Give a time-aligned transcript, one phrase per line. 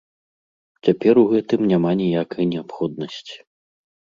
[0.87, 3.35] Цяпер у гэтым няма ніякай неабходнасці.